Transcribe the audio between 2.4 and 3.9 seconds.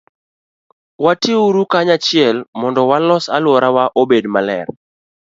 mondo walos alworawa